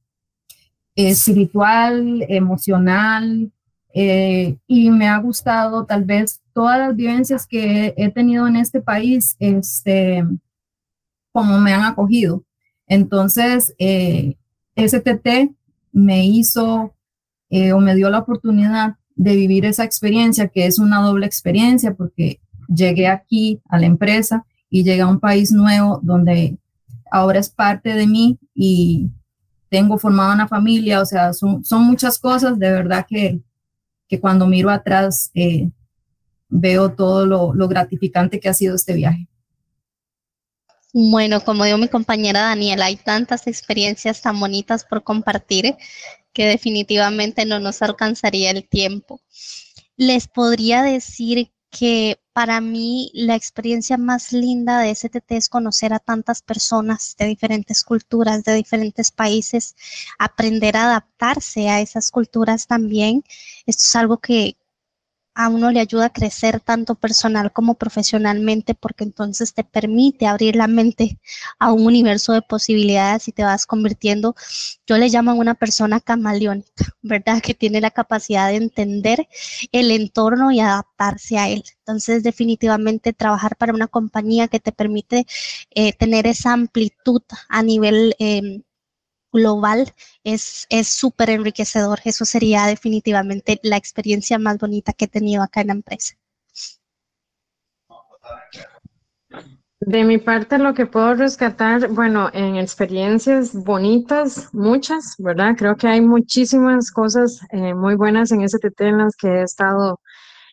[0.96, 3.52] espiritual, emocional,
[3.94, 8.82] eh, y me ha gustado tal vez todas las vivencias que he tenido en este
[8.82, 10.24] país, este,
[11.32, 12.44] como me han acogido.
[12.88, 14.38] Entonces, eh,
[14.76, 15.56] STT
[15.92, 16.94] me hizo
[17.50, 21.94] eh, o me dio la oportunidad de vivir esa experiencia, que es una doble experiencia,
[21.94, 26.58] porque llegué aquí a la empresa y llegué a un país nuevo donde
[27.12, 29.10] ahora es parte de mí y
[29.70, 33.42] tengo formada una familia, o sea, son, muchas cosas, de verdad que
[34.08, 35.72] que cuando miro atrás eh,
[36.54, 39.28] veo todo lo, gratificante que ha sido este viaje.
[40.94, 45.76] Bueno, como dijo mi compañera Daniela, hay tantas experiencias tan bonitas por compartir
[46.32, 49.20] que definitivamente no nos alcanzaría el tiempo.
[49.98, 56.00] Les podría decir que para mí la experiencia más linda de STT es conocer a
[56.00, 59.76] tantas personas de diferentes culturas, de diferentes países,
[60.20, 63.24] aprender a adaptarse a esas culturas también.
[63.66, 64.56] Esto es algo que,
[65.36, 70.56] a uno le ayuda a crecer tanto personal como profesionalmente porque entonces te permite abrir
[70.56, 71.20] la mente
[71.60, 74.36] a un universo de posibilidades y te vas convirtiendo,
[74.88, 77.42] yo le llamo a una persona camaleónica, ¿verdad?
[77.42, 79.28] Que tiene la capacidad de entender
[79.72, 81.64] el entorno y adaptarse a él.
[81.80, 85.26] Entonces, definitivamente trabajar para una compañía que te permite
[85.72, 88.16] eh, tener esa amplitud a nivel...
[88.20, 88.62] Eh,
[89.34, 92.00] global es súper enriquecedor.
[92.06, 96.16] Eso sería definitivamente la experiencia más bonita que he tenido acá en la empresa.
[99.86, 105.56] De mi parte, lo que puedo rescatar, bueno, en experiencias bonitas, muchas, ¿verdad?
[105.58, 110.00] Creo que hay muchísimas cosas eh, muy buenas en STT en las que he estado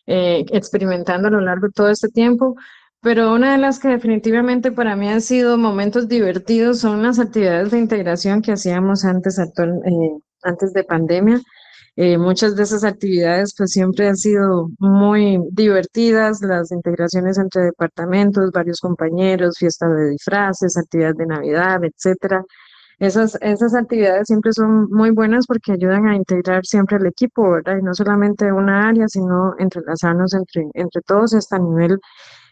[0.05, 2.55] eh, experimentando a lo largo de todo este tiempo,
[3.01, 7.71] pero una de las que definitivamente para mí han sido momentos divertidos son las actividades
[7.71, 11.41] de integración que hacíamos antes, actual, eh, antes de pandemia.
[11.97, 18.51] Eh, muchas de esas actividades pues siempre han sido muy divertidas, las integraciones entre departamentos,
[18.51, 22.43] varios compañeros, fiestas de disfraces, actividades de Navidad, etcétera.
[23.01, 27.77] Esas, esas actividades siempre son muy buenas porque ayudan a integrar siempre el equipo, ¿verdad?
[27.79, 31.97] Y no solamente una área, sino entrelazarnos entre, entre todos hasta a nivel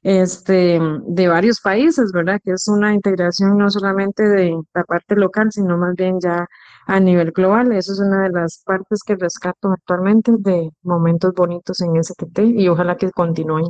[0.02, 2.40] este, de varios países, ¿verdad?
[2.44, 6.48] Que es una integración no solamente de la parte local, sino más bien ya
[6.88, 7.72] a nivel global.
[7.74, 12.68] Eso es una de las partes que rescato actualmente de momentos bonitos en STT y
[12.70, 13.68] ojalá que continúen.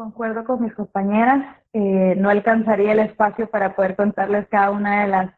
[0.00, 5.08] Concuerdo con mis compañeras, eh, no alcanzaría el espacio para poder contarles cada una de
[5.08, 5.30] las,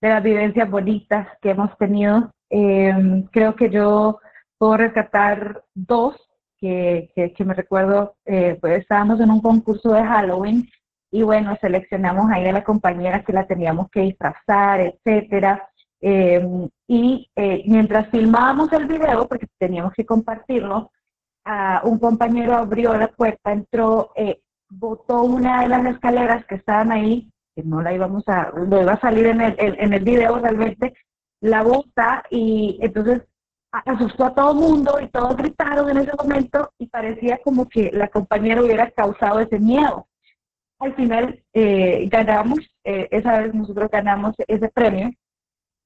[0.00, 2.32] de las vivencias bonitas que hemos tenido.
[2.48, 2.94] Eh,
[3.30, 4.18] creo que yo
[4.56, 6.16] puedo rescatar dos
[6.56, 10.66] que, que, me recuerdo, eh, pues estábamos en un concurso de Halloween
[11.10, 15.68] y bueno, seleccionamos ahí a la compañera que la teníamos que disfrazar, etcétera.
[16.00, 16.42] Eh,
[16.88, 20.90] y eh, mientras filmábamos el video, porque teníamos que compartirlo,
[21.84, 27.30] un compañero abrió la puerta, entró, eh, botó una de las escaleras que estaban ahí,
[27.54, 30.94] que no la íbamos a, no iba a salir en el, en el video realmente,
[31.40, 33.22] la bota y entonces
[33.70, 38.08] asustó a todo mundo y todos gritaron en ese momento y parecía como que la
[38.08, 40.06] compañera hubiera causado ese miedo.
[40.78, 45.10] Al final eh, ganamos, eh, esa vez nosotros ganamos ese premio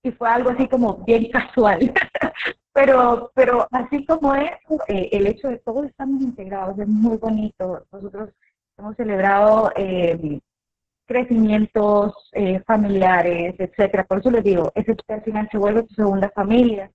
[0.02, 1.92] y fue algo así como bien casual.
[2.72, 4.52] pero, pero así como es,
[4.88, 7.84] eh, el hecho de todos estamos integrados es muy bonito.
[7.92, 8.30] Nosotros
[8.78, 9.70] hemos celebrado
[11.06, 12.14] crecimientos
[12.66, 14.04] familiares, etcétera.
[14.04, 14.94] Por eso les digo, ese
[15.24, 16.90] final se vuelve tu segunda familia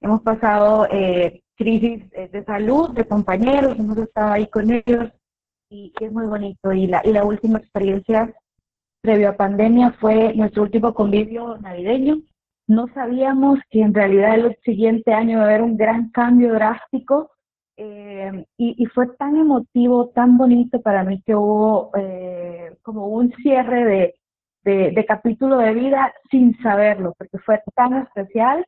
[0.00, 5.12] hemos pasado eh, crisis eh, de salud, de compañeros, hemos estado ahí con ellos
[5.68, 6.72] y, es muy bonito.
[6.72, 8.34] Y la, y la última experiencia
[9.02, 12.20] previo a pandemia fue nuestro último convivio navideño.
[12.70, 17.30] No sabíamos que en realidad el siguiente año iba a haber un gran cambio drástico
[17.76, 21.90] eh, y, fue tan emotivo, tan bonito para mí que hubo
[22.82, 24.14] como un cierre
[24.62, 28.64] de capítulo de vida sin saberlo, porque fue tan especial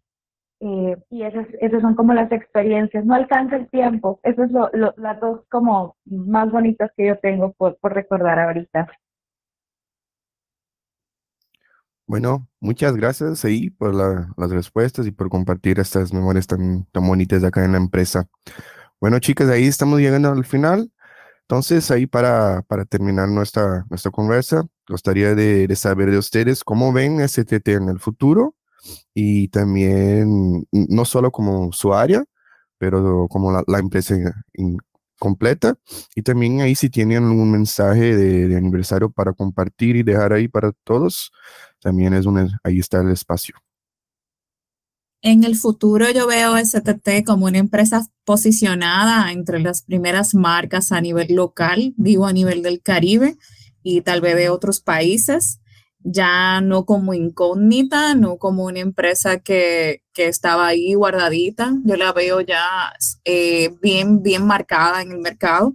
[0.64, 3.04] eh, y esas, esas son como las experiencias.
[3.04, 4.20] No alcanza el tiempo.
[4.22, 8.86] Esas son lo, las dos como más bonitas que yo tengo por, por recordar ahorita.
[12.06, 17.42] Bueno, muchas gracias ahí por las respuestas y por compartir estas memorias tan, tan bonitas
[17.42, 18.28] de acá en la empresa.
[19.00, 20.90] Bueno, chicas, ahí estamos llegando al final.
[21.42, 27.20] Entonces, ahí para, para terminar nuestra, nuestra conversa, gustaría de, saber de ustedes cómo ven
[27.20, 28.54] STT en el futuro
[29.14, 32.24] y también no solo como su área,
[32.78, 34.16] pero como la, empresa
[35.22, 35.76] completa.
[36.16, 40.72] Y también ahí si tienen algún mensaje de, aniversario para compartir y dejar ahí para
[40.82, 41.30] todos,
[41.80, 43.54] también es un, ahí está el espacio.
[45.20, 51.00] En el futuro yo veo STT como una empresa posicionada entre las primeras marcas a
[51.00, 53.36] nivel local, digo a nivel del Caribe
[53.84, 55.60] y tal vez de otros países
[56.04, 62.40] ya no como incógnita, no como una empresa que, estaba ahí guardadita, yo la veo
[62.42, 62.92] ya
[63.24, 65.74] eh, bien, bien marcada en el mercado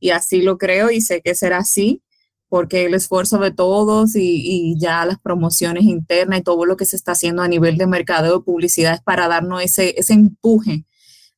[0.00, 2.02] y así lo creo y sé que será así
[2.48, 6.96] porque el esfuerzo de todos y, ya las promociones internas y todo lo que se
[6.96, 10.84] está haciendo a nivel de mercado de publicidad es para darnos ese, ese empuje.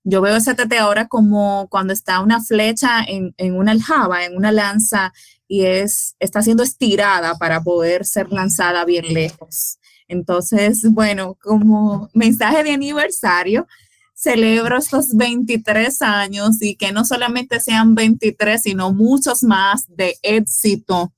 [0.05, 4.37] Yo veo ese TT ahora como cuando está una flecha en, en una aljaba, en
[4.37, 5.13] una lanza
[5.51, 9.81] y es, está siendo estirada para poder ser lanzada bien lejos.
[10.07, 13.67] Entonces, bueno, como mensaje de aniversario,
[14.15, 21.13] celebro estos 23 años y que no solamente sean 23, sino muchos más de éxito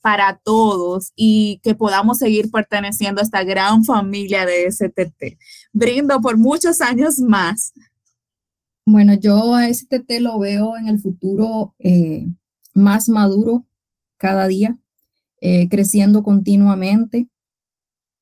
[0.00, 5.38] para todos y que podamos seguir perteneciendo a esta gran familia de STT.
[5.72, 7.72] Brindo por muchos años más.
[8.84, 12.26] Bueno, yo a STT lo veo en el futuro eh,
[12.74, 13.66] más maduro
[14.16, 14.78] cada día,
[15.40, 17.28] eh, creciendo continuamente,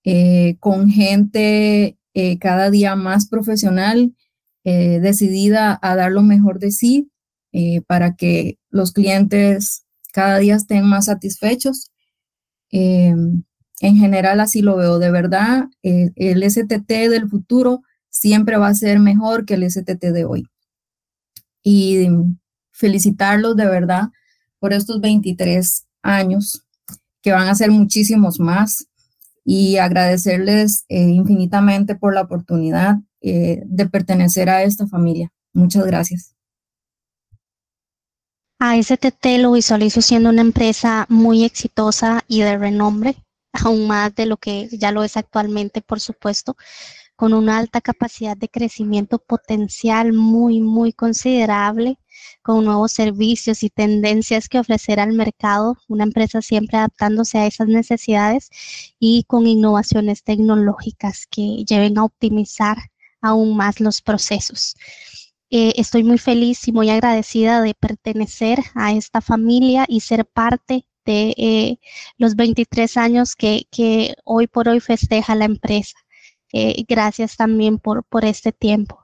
[0.04, 4.14] eh, con gente eh, cada día más profesional,
[4.62, 7.10] decidida a dar lo mejor de sí
[7.86, 11.90] para que los clientes cada día estén más satisfechos.
[12.70, 13.44] en
[13.80, 19.46] general así lo veo, de verdad, el STT del futuro siempre va a ser mejor
[19.46, 20.46] que el STT de hoy.
[21.62, 22.08] Y
[22.70, 24.10] felicitarlos de verdad
[24.60, 26.64] por estos 23 años,
[27.22, 28.86] que van a ser muchísimos más,
[29.44, 35.32] y agradecerles eh, infinitamente por la oportunidad eh, de pertenecer a esta familia.
[35.52, 36.34] Muchas gracias.
[38.58, 43.16] A STT lo visualizo siendo una empresa muy exitosa y de renombre,
[43.52, 46.56] aún más de lo que ya lo es actualmente, por supuesto,
[47.16, 51.98] con una alta capacidad de crecimiento potencial muy, muy considerable,
[52.50, 57.68] con nuevos servicios y tendencias que ofrecer al mercado, una empresa siempre adaptándose a esas
[57.68, 58.50] necesidades
[58.98, 62.76] y con innovaciones tecnológicas que lleven a optimizar
[63.20, 64.74] aún más los procesos.
[65.50, 70.86] Eh, estoy muy feliz y muy agradecida de pertenecer a esta familia y ser parte
[71.04, 71.78] de eh,
[72.18, 75.94] los 23 años que, hoy por hoy festeja la empresa.
[76.52, 78.99] Eh, gracias también por, por este tiempo.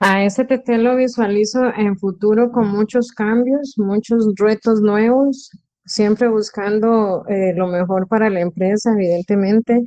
[0.00, 5.50] A STT lo visualizo en futuro con muchos cambios, muchos retos nuevos,
[5.84, 9.82] siempre buscando lo mejor para la empresa, evidentemente,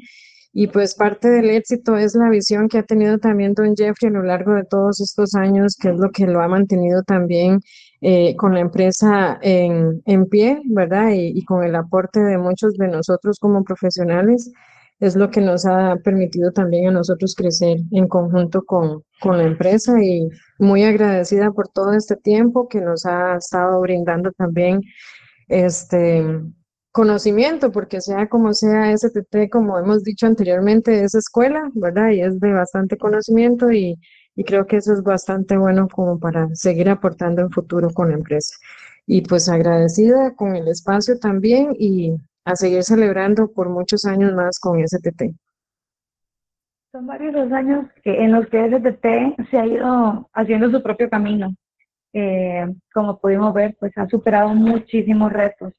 [0.52, 4.14] y pues parte del éxito es la visión que ha tenido también don Jeffrey a
[4.14, 7.60] lo largo de todos estos años, que es lo que lo ha mantenido también
[8.02, 11.12] eh, con la empresa en, en pie, ¿verdad?
[11.12, 14.52] Y, y, con el aporte de muchos de nosotros como profesionales,
[15.00, 19.44] es lo que nos ha permitido también a nosotros crecer en conjunto con, con la
[19.44, 24.82] empresa y muy agradecida por todo este tiempo que nos ha estado brindando también
[25.48, 26.26] este
[26.92, 32.10] conocimiento, porque sea como sea STT, como hemos dicho anteriormente, es escuela, ¿verdad?
[32.12, 33.98] Y es de bastante conocimiento y,
[34.36, 38.16] y creo que eso es bastante bueno como para seguir aportando en futuro con la
[38.16, 38.54] empresa.
[39.06, 42.16] Y pues agradecida con el espacio también y
[42.50, 45.34] a seguir celebrando por muchos años más con STT.
[46.92, 51.54] Son varios los años en los que STT se ha ido haciendo su propio camino.
[52.14, 55.74] Eh, como pudimos ver, pues ha superado muchísimos retos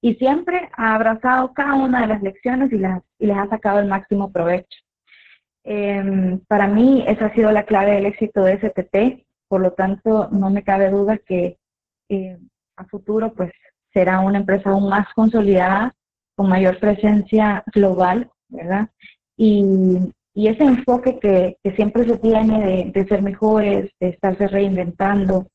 [0.00, 3.80] y siempre ha abrazado cada una de las lecciones y, las, y les ha sacado
[3.80, 4.78] el máximo provecho.
[5.64, 10.28] Em, para mí esa ha sido la clave del éxito de STT, por lo tanto
[10.30, 11.58] no me cabe duda que
[12.08, 12.38] eh,
[12.76, 13.52] a futuro pues
[13.92, 15.94] será una empresa aún más consolidada,
[16.34, 18.88] con mayor presencia global, ¿verdad?
[19.36, 19.64] Y,
[20.34, 25.46] ese enfoque que, siempre se tiene de, ser mejores, de estarse reinventando,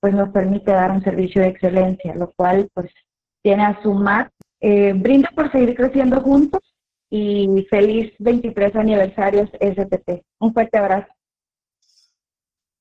[0.00, 2.90] pues nos permite dar un servicio de excelencia, lo cual pues
[3.42, 4.30] tiene a sumar.
[4.60, 6.60] Eh, brindo por seguir creciendo juntos
[7.10, 10.22] y feliz 23 aniversarios STT.
[10.40, 11.08] Un fuerte abrazo.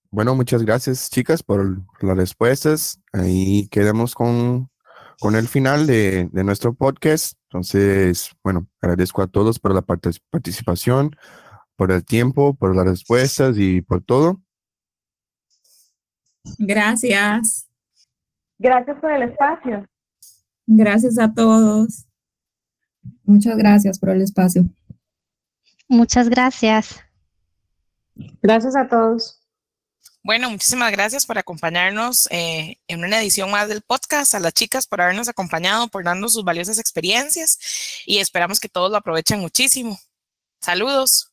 [0.10, 3.02] Bueno, muchas gracias chicas por las respuestas.
[3.12, 4.70] Ahí quedamos con,
[5.22, 7.37] el final de, nuestro podcast.
[7.50, 11.16] Entonces, bueno, agradezco a todos por la participación,
[11.76, 14.42] por el tiempo, por las respuestas y por todo.
[16.58, 17.70] Gracias.
[18.58, 19.88] Gracias por el espacio.
[20.66, 22.06] Gracias a todos.
[23.24, 24.66] Muchas gracias por el espacio.
[25.88, 27.02] Muchas gracias.
[28.42, 29.47] Gracias a todos.
[30.28, 34.86] Bueno, muchísimas gracias por acompañarnos eh, en una edición más del podcast, a las chicas
[34.86, 37.58] por habernos acompañado, por darnos sus valiosas experiencias
[38.06, 39.98] y esperamos que todos lo aprovechen muchísimo.
[40.60, 41.32] Saludos.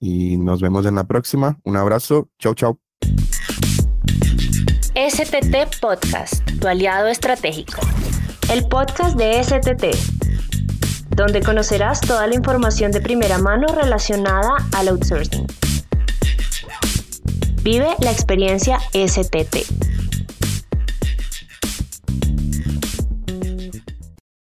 [0.00, 1.60] Y nos vemos en la próxima.
[1.64, 2.30] Un abrazo.
[2.38, 2.80] Chau, chau.
[4.94, 7.82] STT Podcast, tu aliado estratégico
[8.50, 15.46] el podcast de STT, donde conocerás toda la información de primera mano relacionada al outsourcing.
[17.62, 19.97] Vive la experiencia STT.